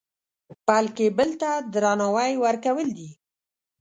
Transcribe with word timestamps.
بلکې 0.67 1.05
بل 1.17 1.29
ته 1.41 1.49
درناوی 1.73 2.31
ورکول 2.43 2.87
دي. 2.97 3.09